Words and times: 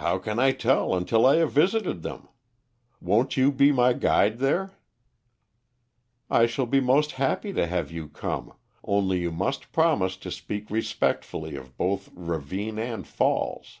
"How 0.00 0.16
can 0.18 0.38
I 0.38 0.52
tell 0.52 0.94
until 0.94 1.26
I 1.26 1.36
have 1.36 1.52
visited 1.52 2.00
them? 2.00 2.28
Won't 2.98 3.36
you 3.36 3.52
be 3.52 3.72
my 3.72 3.92
guide 3.92 4.38
there?" 4.38 4.72
"I 6.30 6.46
shall 6.46 6.64
be 6.64 6.80
most 6.80 7.12
happy 7.20 7.52
to 7.52 7.66
have 7.66 7.90
you 7.92 8.08
come, 8.08 8.54
only 8.84 9.20
you 9.20 9.30
must 9.30 9.70
promise 9.70 10.16
to 10.16 10.30
speak 10.30 10.70
respectfully 10.70 11.56
of 11.56 11.76
both 11.76 12.08
ravine 12.14 12.78
and 12.78 13.06
falls." 13.06 13.80